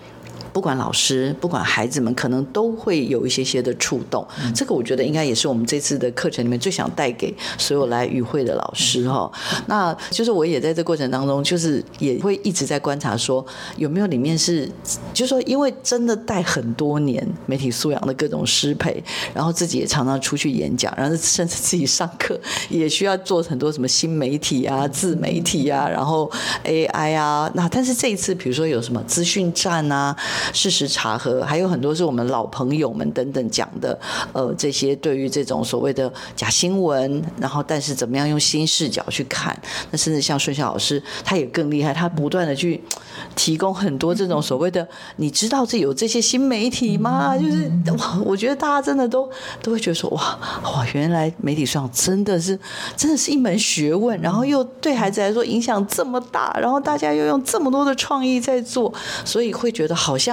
[0.52, 4.26] 不管老师，不管孩子们，可能都会有一些些的触动。
[4.54, 9.30] 这个我觉得应该也是我们这次的课程里面最想带给所有来与会的老师哈。
[9.66, 13.44] 那就是我也在这过程当中，就是也会一直在观察说
[13.76, 14.68] 有没有里面是，
[15.12, 19.02] 就是说因为真的带很多年媒体素养的各种师培，
[19.34, 26.30] 然后自己也常常出去演讲，然后甚至自己上课也需要做很多什么新媒体啊、自媒体啊，然后
[26.64, 27.50] AI 啊。
[27.54, 30.16] 那但是这一次，比如说有什么资讯站啊。
[30.52, 33.98] 事实查核，还有很多是我们老朋友们等等讲的，
[34.32, 39.56] 呃，这些对于这种所谓的假新闻，然后但是怎么样用新视角去看，
[39.90, 42.82] 那甚至像顺晓老师，他也更厉害，他不断的去
[43.36, 47.36] 提供很多这种所谓的，你知道这有这些新媒体吗？
[47.36, 49.30] 就是哇，我觉得大家真的都
[49.62, 52.58] 都会觉得说，哇哇，原来媒体上真的是
[52.96, 58.92] 真的是一门学问，然后又对孩子来说影响这么大，然后大家又用这么多的创意在做，
[59.24, 60.29] 所以会觉得好像。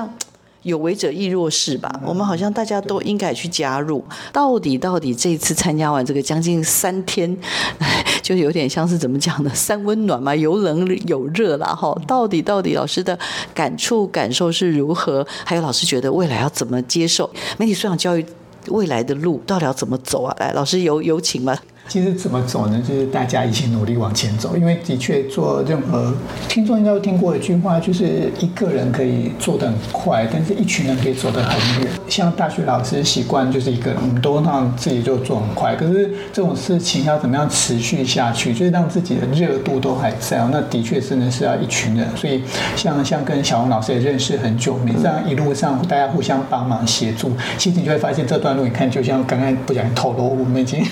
[0.63, 2.01] 有为者亦若是吧？
[2.03, 4.03] 我们好像大家都应该去加入。
[4.33, 7.37] 到底到底这一次参加完这个将近三天，
[8.21, 9.51] 就有点像是怎么讲呢？
[9.53, 11.67] 三温暖嘛，有冷有热啦。
[11.67, 11.97] 哈。
[12.05, 13.17] 到底到底老师的
[13.53, 15.25] 感触感受是如何？
[15.45, 18.25] 还有老师觉得未来要怎么接受媒体素养教育
[18.67, 20.35] 未来的路到底要怎么走啊？
[20.39, 21.57] 来，老师有有请吗？
[21.87, 22.81] 其实怎么走呢？
[22.85, 24.55] 就是大家一起努力往前走。
[24.57, 26.13] 因为的确做任何
[26.49, 31.91] 听众应该都听过一句话，就是一个人可以做得很快，但是一群人可以走得很远。
[32.09, 35.75] 像大学老师习惯就是一个人，我们都让自己就做很快。
[35.75, 40.49] 可是这种事情要怎么样持续下去，就是让自己的热度都还在哦。
[40.51, 42.07] 那的确真的是要一群人。
[42.17, 42.41] 所以
[42.75, 50.85] 像像跟小红老师也认识很久，每这样一路上大家互相帮忙协助，其实你就会发现这段路，你看就像刚刚不小心透露，我们已经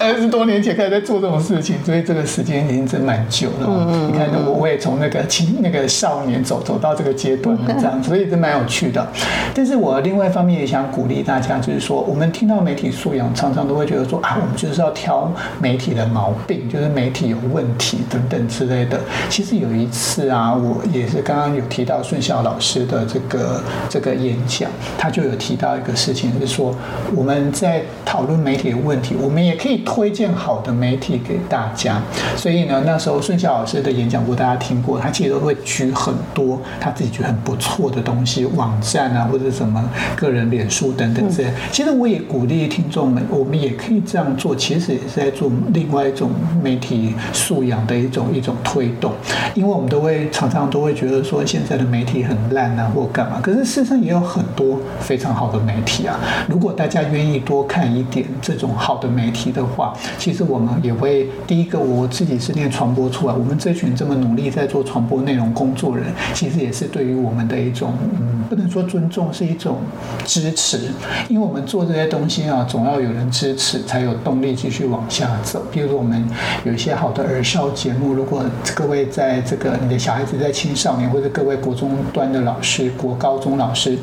[0.00, 0.23] 呃。
[0.24, 4.08] 十多年前开始在做这种事情，所以这个时间已经真蛮久了。
[4.10, 9.06] 你看，我我也从那个青那个少年走走到这个阶段了，这样，所以真蛮有趣的。
[9.54, 18.98] 但是我另外一方面也想鼓励大家，就是说，我们听到媒体素养，常常都会觉得说啊，我们就是要挑媒体的毛病，就是媒体有问题等等之类的。
[19.28, 23.60] 其实有一次啊，我也是刚刚有提到顺孝老师的这个
[23.90, 26.74] 这个演讲，他就有提到一个事情，是说
[27.14, 30.13] 我们在讨论媒体的问题，我们也可以推。
[30.14, 32.00] 荐好的媒体给大家。
[32.36, 41.52] 所以呢，那时候孙晓老师的演讲过，大家听过，他其实都会举很多他自己觉得很不错的东西，网站啊，或者什么个人脸书等等这些。
[41.72, 46.30] 其实我也鼓励听众们，我们也可以这样做，其实也是在做另外一种
[46.62, 49.12] 媒体素养的一种一种推动。
[49.54, 56.18] 因为我们都会常常都会觉得说现在的媒体很烂啊，或干嘛，可是事实上也有很多非常好的媒体啊。
[56.48, 69.78] 如果大家愿意多看一点这种好的媒体的话，其实我们也会第一个，我自己是念传播出来，我们这群这么努力在做传播内容工作人，其实也是对于我们的一种嗯，不能说尊重，是一种
[70.24, 70.90] 支持。
[71.28, 75.64] 因为我们做这些东西啊，总要有人支持，才有动力继续往下走。
[75.70, 76.24] 比如说我们
[76.64, 83.98] 有一些好的儿少节目，如果各位在这个你的小孩子在青少年，或者各位国中端的老师、国高中老师。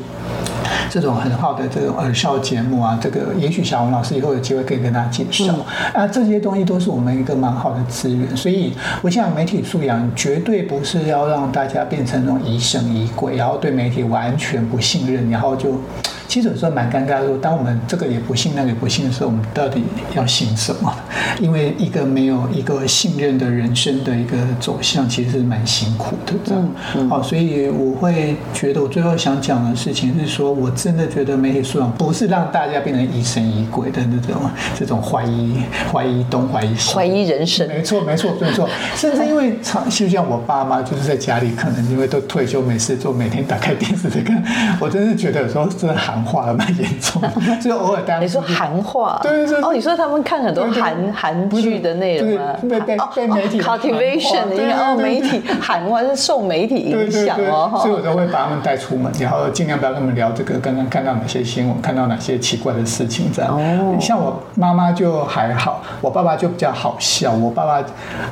[0.90, 5.54] 这种很好的这种耳少节目啊，这个也许小王老师以后有机会可以跟大家介绍
[5.92, 8.36] 啊，这些东西都是我们一个蛮好的资源。
[8.36, 15.80] 所以我想媒体素养绝对不是要让大家变成那种疑神疑鬼，然后对媒体完全不信任，然后就。
[16.28, 20.90] 其实有时候蛮尴尬的，当我们这个也不信，那个也不信的时候，我们到底要信什么？
[21.40, 26.32] 因为一个没有一个信任的人生的一个走向，其实是蛮辛苦的。
[26.44, 34.40] 这样，好，所以我会觉得，我最后想讲的事情是说，我真的觉得媒体素养不是让大家变成疑神疑鬼的那种，
[34.74, 37.68] 这种怀疑、怀疑东、怀疑西、怀疑人生。
[37.68, 38.68] 没错，没错，没错。
[38.96, 44.42] 甚至因为长，就像我爸妈，就是在家里，可能因为都退休没事做，每天打开电视在看，
[44.80, 46.22] 我真是觉得有时候真的喊。
[46.22, 47.20] 化蛮严重，
[47.60, 52.54] 所以偶尔大家你说韩化，对对对，哦，你说他们看很多韩韩剧的内容啊？
[52.68, 63.56] 被被被媒体 cultivation 的，哦，媒体韩化是受媒体影响哦，所以我都会把他们带出门，然后尽量不要跟他们聊这个刚刚看到哪些新闻，看到哪些奇怪的事情这样。
[63.56, 67.32] 哦，像我妈妈就还好，我爸爸就比较好笑。
[67.32, 67.82] 我爸爸，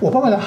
[0.00, 0.38] 我爸爸的。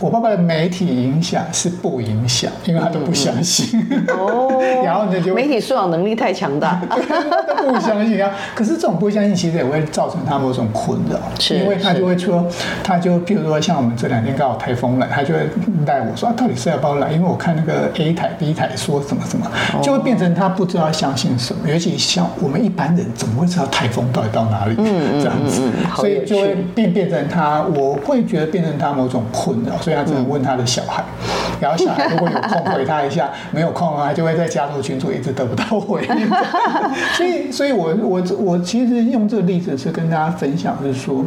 [0.00, 3.78] 我爸爸的媒体影响是不影响，因为他都不相信。
[4.08, 6.80] 哦， 然后呢就媒体素养能力太强大，
[7.68, 8.30] 不相信啊。
[8.54, 12.46] 可是这种不相信其实也会造成他某种困扰，是因为他就会说，
[12.82, 15.40] 他就譬如说像我们这两天刚好台风来，他就会
[15.84, 17.12] 带我说，到底是要不要来？
[17.12, 19.46] 因为我看那个 A 台 B 台说什么什么，
[19.82, 21.68] 就会变成他不知道相信什么。
[21.68, 24.74] 尤其像我们一般人怎么会知道台风到底到哪里？
[24.78, 25.60] 嗯这样子，
[25.96, 29.76] 所以就会变变成他，我会觉得变成他某种困扰。
[29.94, 31.04] 他只能问他的小孩，
[31.60, 36.28] 然后小孩如果有空回他一下， 没有空啊，就会在家族群组一直得不到回应。
[37.16, 41.24] 所以，所以我我我其实用这个例子是跟大家分享，是说，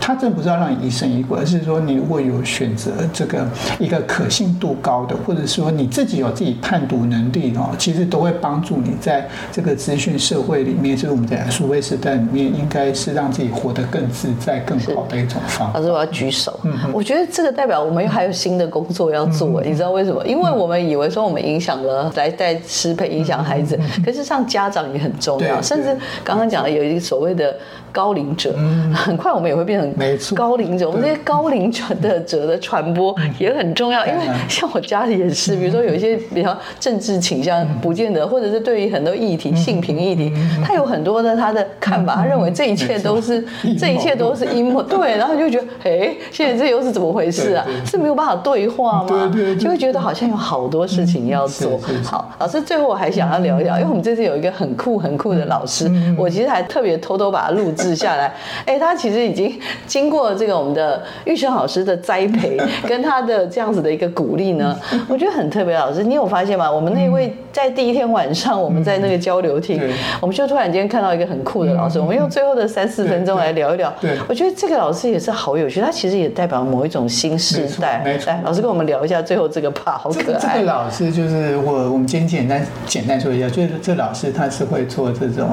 [0.00, 3.46] 他真不是要让你疑神疑鬼，而是说你如果有选择这个
[3.78, 15.78] 一个可信度高的，或者说你自己有自己判读能力哦，其实都会帮助你在这个资讯社会里面，就是我们在数位时代里面，应该是让自己活得更自在、更好的一种方法。
[15.78, 16.58] 老师，我要举手。
[16.64, 20.22] 嗯，我觉得这个代表们还有新的工作要做，你知道为什么？
[20.26, 27.54] 因为我们以为说我们影响了来带师培影响孩子，可是像家长也很重要，甚至刚刚讲的有一个所谓的。
[27.94, 28.52] 高龄者，
[28.92, 30.84] 很快我们也会变成高龄者。
[30.84, 40.32] 我们这些高龄者的者的传播也很重要，因为像我家里也是，比如说有一些比较政治倾向，不见得，或者是对于很多议题、性平议题，
[40.64, 43.40] 他有很多的他的看法，他认为这一切都是
[43.78, 47.64] 这一切都是阴谋，对，然后就觉得，哎，现在这又是怎么回事啊？
[47.88, 49.32] 是没有办法对话吗？
[49.58, 51.80] 就会觉得好像有好多事情要做。
[52.04, 57.94] 好，老师最后我还想要聊一聊，因为我们这次有一个很酷很酷的老师，我其实还特别偷偷把它录制。
[57.94, 58.34] 下来，
[58.66, 64.76] 哎，他其实已经经过这个我们的玉生老师的栽培， 跟他的这样子的一个鼓励呢，
[65.08, 65.74] 我觉得很特别。
[65.76, 66.70] 老师，你有发现吗？
[66.70, 69.80] 我们那位在第一天晚上，我们在那个交流厅，
[70.20, 72.00] 我们就突然间看到一个很酷的老师。
[72.00, 73.92] 我们用最后的三四分钟来聊一聊。
[74.00, 78.02] 对，我觉得这个老师也是好有趣，他其实也代表某一种新时代。
[78.04, 80.58] 来，老师跟我们聊一下最后这个 part，好可爱。
[80.58, 85.50] 这个老师就是我，我们今天简单简单说一下，就是这老师他是会做这种。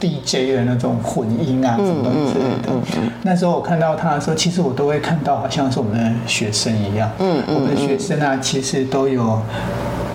[0.00, 3.12] DJ 的那种混音啊，什么东西之类的。
[3.22, 7.10] 那时候我看到他的时候，其实我都会看到，好像是我们的学生一样。
[7.18, 9.42] 嗯嗯，我们的学生啊，其实都有。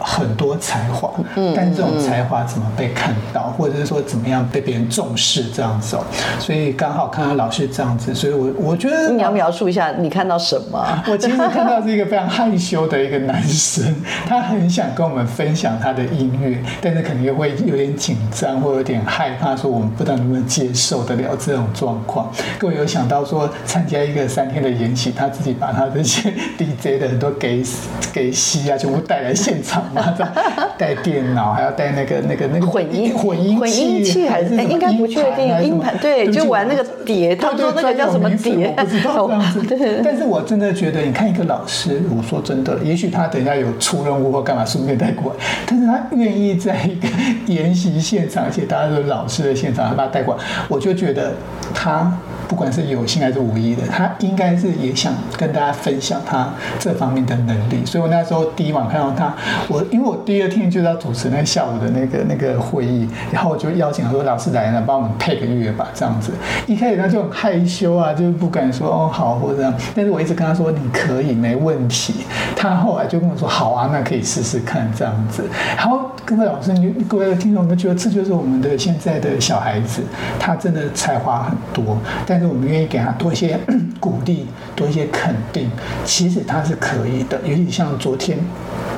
[0.04, 6.04] 很多才华，嗯，但这种才华怎么被看到，或者是说怎么样被别人重视这样子哦，
[6.40, 10.86] 所以刚好看到老师这样子，所以我我觉得你要描述一下你看到什么？
[11.08, 13.96] 我其实看到是一个非常害羞的一个男生，
[14.28, 22.30] 他很想跟我们分享他的音乐，但是可能又会有点紧张或有点害怕，说我们不知道能不能接受得了这种状况。
[22.60, 27.64] 各位有想到说参加一个三天的演习，他自己把他这些 DJ 的很多给
[28.12, 29.84] 给戏啊，全部带来现场。
[30.78, 39.62] 带电脑，还要带那个那个那个混音混音混音器还是应该不确定音盘对就玩那个碟他们说那个叫什么碟我不知道这样子。
[39.68, 47.08] 对对对但是我真的觉得，你看一个老师，我说真的，也许他等一下有出任务或干嘛，顺便带过来，但是他愿意在一个
[47.54, 51.34] 研习现场，而且大家都是老师的现场，他把他带过来，我就觉得
[51.74, 52.12] 他。
[52.54, 56.48] 不管是有心还是无意的，他应该是也想跟大家分享他
[56.78, 57.84] 这方面的能力。
[57.84, 59.34] 所以我那时候第一晚看到他，
[59.68, 66.32] 我因为我第二天就要主持那下午的那个那个会议，然后我就邀请他说老师来了，帮我们配个乐吧，这样子。
[66.68, 72.14] 一开始他就很害羞啊，就不敢说哦好或者这样，但是我一直跟他说你可以没问题。
[72.56, 75.44] 他后来就跟我说好啊，那可以试试看这样子。
[75.76, 80.04] 然后各位老师，你各位听众，我们觉得这就是我们的现在的小孩子，
[80.40, 81.98] 他真的才华很多，
[82.28, 83.60] 但我们愿意给他多一些
[84.00, 85.70] 鼓励，多一些肯定，
[86.06, 87.40] 其实他是可以的。
[87.44, 88.38] 尤其像昨天。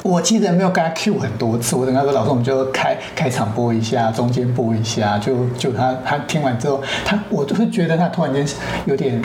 [0.03, 5.17] 我记得没有跟他 Q 很多次，我跟他说：“老师，我们就开开场播一下，中间播一下。
[5.17, 8.45] 就”就他他听完之后，他我就会觉得他突然间
[8.85, 9.19] 有点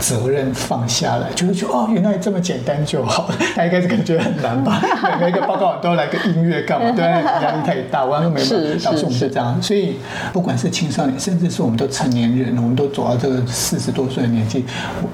[0.00, 3.30] 责任放下来，就会觉得哦，原来这么简单就好。
[3.54, 4.82] 他一开始可能觉得很难吧，
[5.20, 6.90] 每个报告都要来个音乐干嘛？
[6.96, 8.04] 对，压力太大。
[8.04, 9.60] 我说没办法，老师我们就这样。
[9.62, 9.96] 所以
[10.32, 14.64] 不管是青少年，甚至是我们都成年人，我们都走到这个四十多岁的年纪，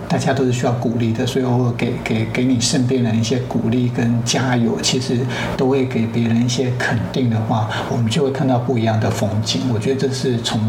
[0.08, 1.26] 大家都是需要鼓励的。
[1.26, 5.18] 所以我给给给你身边人一些鼓励跟加油，其实
[5.56, 9.62] 都会给别人一些肯定的话，我们就会看到不一样的风景。
[9.72, 10.60] 我觉得这是从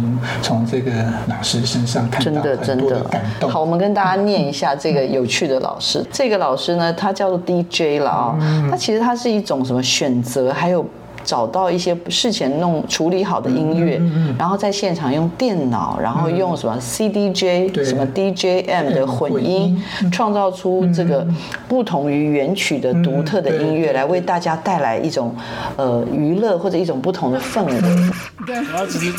[0.41, 0.91] 从这个
[1.28, 3.49] 老师身上看到很多的感动。
[3.49, 6.06] 好，我们跟大家念一下这个有趣的老师。
[6.12, 10.86] 这个老师呢，他叫做 DJ 了啊、哦，他其实他是一种什么选择，还有。
[11.32, 17.86] 找到一些事前弄处理好的音乐，嗯嗯嗯然后在现场用电脑，然后用什么 CDJ、对。
[17.86, 19.61] 什么 DJM 的混混音。
[20.01, 21.25] 音，创造出这个
[21.69, 25.34] 不同于原曲的独特的音乐，对来为大家带来一种
[25.77, 27.71] 呃娱乐或者一种不同的氛围。
[28.45, 29.13] 然后其实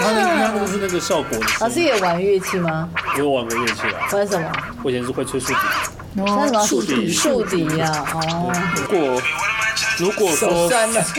[0.00, 2.88] 他那他那个是那个效果老，师也玩乐器吗？
[3.14, 4.50] 我有玩过乐器啊，玩什么？
[4.82, 5.58] 我以前是会吹竖笛。
[6.14, 7.08] 那什么竖笛。
[7.08, 8.04] 竖笛呀？
[8.14, 9.22] 哦，如果
[9.98, 10.68] 如果说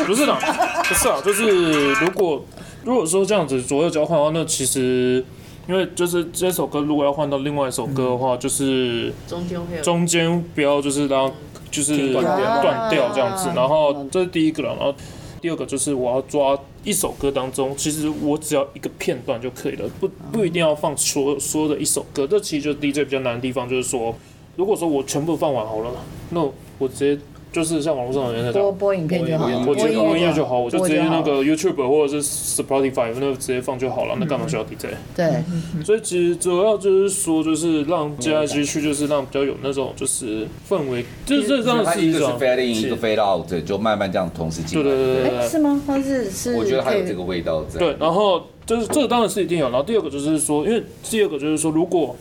[0.06, 0.40] 不是啦，
[0.88, 2.44] 不是啊，就是如果
[2.84, 5.24] 如果说这样子左右交换的话，那其实
[5.68, 11.32] 因为就是这首歌如果要换到另外一首歌的话，就是中间会有中间不要就是让
[11.72, 14.94] 就是断掉断掉这样子，然后这是第一个了，然后
[15.42, 24.14] 第二个就是我要抓一首歌当中，其实我只要一个片段就可以了，不不一定要放所有所有的一首歌，这其实就是 DJ 比较难的地方，就是说
[24.56, 25.90] 如果说我全部放完好了，
[26.30, 26.42] 那
[26.78, 27.20] 我直接
[27.54, 28.62] 就是像网络上的人在讲。
[28.62, 34.88] 播播影片就好，我直接播音乐就好，我就直接那个 YouTube 或者是 Spotify 那个直接放就好了，那干嘛需要 DJ？
[35.16, 35.44] 对，
[35.86, 44.84] 所以其实主要就是说，就是让接下去就是让比较有那种就是氛围，就是这这样它一个是是一种 fade in，一个 fade out，就慢慢这样同时进来。
[44.84, 45.82] 对对对对是吗？
[45.86, 47.78] 它是是，我觉得还有这个味道在。
[47.78, 52.16] 对，然后就是这个当然是一定有，然后第二个就是说，因为第二个就是说，如果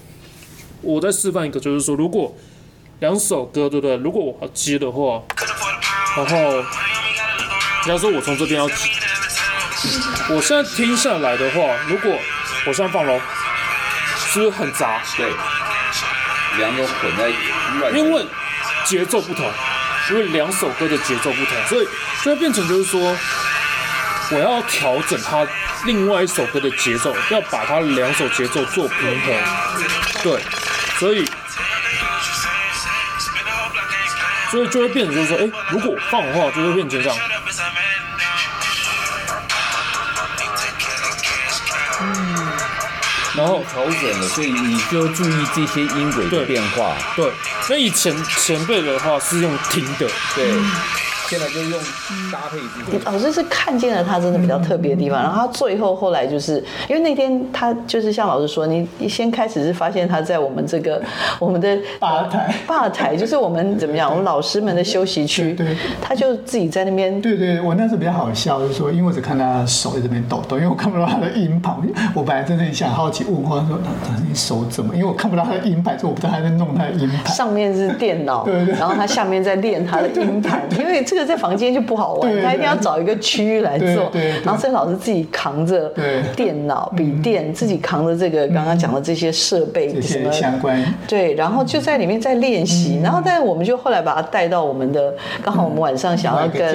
[0.82, 2.34] 我在示范一个，就是说，如果
[3.02, 3.96] 两首歌对不对？
[3.96, 5.20] 如果我要接的话，
[6.16, 6.62] 然后
[7.84, 8.90] 假如说我从这边要接，
[10.30, 12.16] 我现在听下来的话，如果
[12.64, 13.20] 我现在放喽，
[14.28, 15.02] 是不是很杂？
[15.16, 15.26] 对，
[16.58, 17.32] 两种混在
[17.80, 17.92] 乱。
[17.92, 18.24] 因为
[18.84, 19.50] 节奏不同，
[20.10, 21.88] 因为两首歌的节奏不同，所以
[22.22, 23.16] 就会变成就是说，
[24.30, 25.44] 我要调整它
[25.86, 29.34] 另外一首歌的节奏，要把它两首节奏做平衡。
[30.22, 30.40] 对，
[31.00, 31.28] 所以
[34.52, 37.18] 所以就会变成就是说，哎、如果我放的话，就会变成这样。
[43.34, 46.94] 然后调整了，所以你就注意这些音轨的对变化。
[47.16, 47.32] 对，
[47.70, 50.52] 那以前前辈的话是用听的，对，
[51.32, 51.80] 现在就用
[52.30, 53.10] 搭配之后。
[53.10, 61.00] 老师是看见了他真的比较特别的地方，然后他最后后来就是因为那天他就是像老师说，你你先开始是发现他在我们这个
[61.38, 71.72] 我们的吧台吧台就是我们怎么样， 我们老师们的休息区对对，他就自己在那边对对，我那时候比较好笑，就是说，因为我只看他手在这边抖抖，因为我看不到他的音盘。
[72.14, 73.78] 我本来真的很想好奇问他说，
[74.28, 74.94] 你手怎么？
[74.94, 77.34] 因为我看不到他的音盘，所以我不知道他在弄他的音盘。
[77.34, 84.10] 上面是电脑，对对然后他下面在练他的音盘， 因为这个在房间就不好玩，他一定要找一个区域来做
[84.44, 85.92] 然后郑老师自己扛着
[86.36, 90.82] 电脑、笔电，自己扛着这个刚刚讲的这些设备这些什么相关。
[91.06, 95.12] 对，然后就在里面在练习，然后但我们就后来把他带到我们的，
[95.42, 96.74] 刚好我们晚上想要跟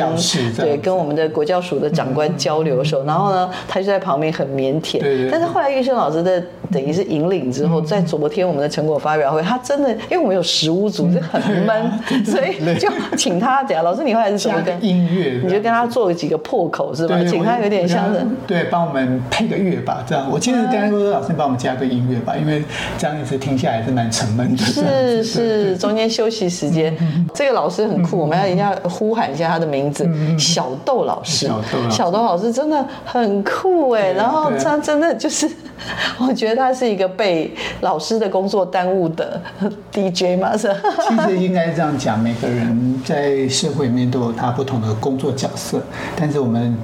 [0.58, 5.00] 对跟我们的国教署的长官交流的时候，然后呢，他就在旁边很腼腆。
[5.32, 6.42] 但是后来玉生老师的
[6.72, 11.92] 等于是引领之后，在昨天我们的成果发表会，他真的因为我们有十五组就很闷，
[12.26, 17.18] 所以就请他等下老师你后来是怎么跟音乐，你就跟他做几个破口是吧？
[17.18, 20.28] 对，请他有点像是对，帮我们配个乐吧，这样。
[20.32, 22.64] 我其实刚才说老师帮我们加个音乐吧，因为
[22.98, 24.64] 这样一直听下来是蛮沉闷的。
[24.64, 26.96] 是是，中间休息时间，
[27.34, 31.48] 这个老师很酷，我们要一定要呼喊一下他的名字，小豆老师。
[31.48, 35.50] 小豆老师小豆老师真的很酷哎，然后他真的就是，
[36.20, 39.42] 我觉得他是一个被老师的工作耽误的
[39.94, 40.76] DJ 吗，是。
[41.08, 45.82] 其实应该这样讲，每个人在社会里面都有他不同的工作角色，
[46.16, 46.76] 但是我们。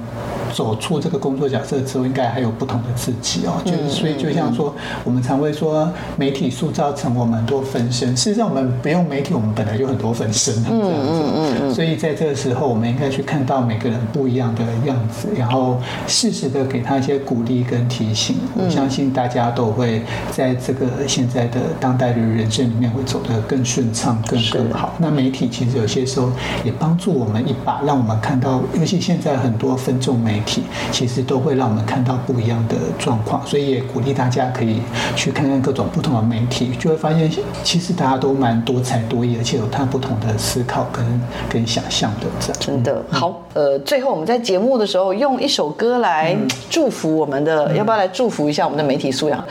[0.54, 3.60] 走出这个工作角色之后，应该还有不同的自己哦。
[3.64, 8.16] 就是所以，就像说，我们常会说，媒体塑造成我们很多分身。
[8.16, 10.68] 事实上，我们不用媒体，我们本来就很多分身了。
[10.70, 11.74] 这样子。
[11.74, 18.36] 所以在这个时候，我们应该去看到每个人不一样的样子，然后适时的给他一些鼓励跟提醒。
[18.54, 24.94] 我相信大家都会在这个现在的当代的人生里面会走得更顺畅、更更好。
[24.98, 26.30] 那媒体其实有些时候
[26.64, 33.44] 也帮助我们一把，让我们看到，尤其现在很多分众媒体，其实都会让我们看到不一样的状况。
[33.46, 34.80] 所以也鼓励大家可以
[35.16, 37.30] 去看看各种不同的媒体，就会发现
[37.62, 42.56] 其实大家都蛮多才多艺，而且有他不同的思考跟跟想象的这样。
[42.60, 46.36] 真的好，呃，最后我们在节目的时候用一首歌来
[46.70, 49.44] 祝福我们的，要不要来祝福一下我们的媒体素养？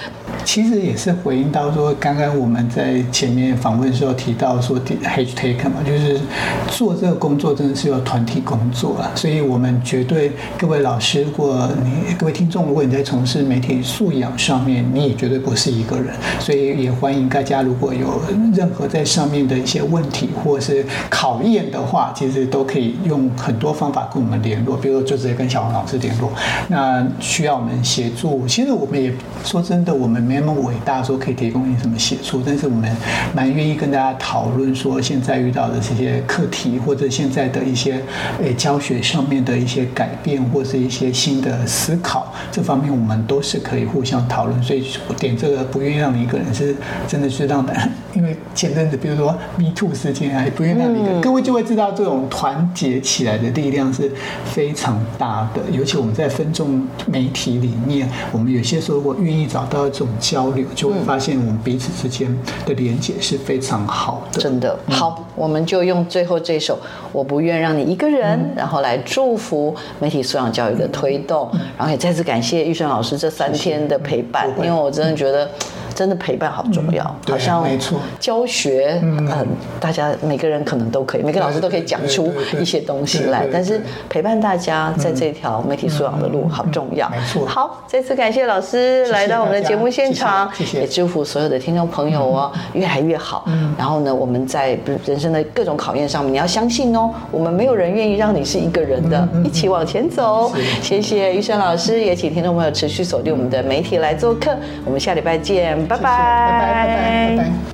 [0.46, 6.20] 其实也是回应到说，刚刚我们在前面访问的时候提到说 hashtag 嘛，就是
[6.68, 18.22] 做这个工作真的是要团体工作啊，所以我们绝对各位老师，如果你各位听众，如果你在从事媒体素养上面，你也绝对不是一个人，所以也欢迎大家如果有
[18.54, 26.32] 任何在上面的一些问题或是考验的话，其实都可以用很多方法跟我们联络，比如说就直接跟小黄老师联络。
[26.68, 29.14] 那需要我们协助，其实我们也
[29.44, 32.92] 说真的，我们没没那么伟大，说可以提供你什么协助，但是我们
[33.36, 38.02] 蛮愿意跟大家讨论说现在遇到的这些课题，或者现在的一些
[38.42, 44.64] 诶教学上面的一些改变，或是一些新的思考，这方面我们都是可以互相讨论。
[44.64, 44.84] 所以
[45.20, 46.76] 点这个不愿意让你一个人是
[47.08, 47.72] 真的是让的，
[48.16, 54.12] 因为前阵子比如说 Me Too 事件还，不愿意让你一个人，各位就会知道这种团结起来的力量是
[54.46, 62.34] 非常大的，尤其我们在分众媒体里面，我们有些时候我愿意找到这种交流，就会发现我们彼此之间
[62.66, 64.42] 的连接是非常好的。
[64.42, 64.80] 真的。
[64.90, 66.76] 好，我们就用最后这首
[67.12, 75.50] 《我不愿让你一个人》，然后来祝福媒体素养教育的推动，然后也再次感谢玉生老师这三天的陪伴，因为我真的觉得。
[75.96, 78.00] 真的陪伴好重要，对好像没错。
[78.20, 79.48] 教学，嗯，
[79.80, 87.10] 大家每个人可能都可以，每个老师都可以讲出一些东西来但是陪伴大家在这条媒体素养的路好重要。
[87.10, 87.46] 没错。
[87.46, 93.46] 好，再次感谢老师来到我们的节目现场，谢谢也祝福所有的听众朋友哦，越来越好。
[93.78, 100.52] 然后呢，我们在人生的各种考验上面，你要相信哦，我们没有人愿意让你是一个人的，一起往前走。
[100.82, 107.73] 谢谢玉生老师，也请听众朋友持续锁定我们的媒体来做客，我们下礼拜见，拜拜，拜拜拜拜拜拜。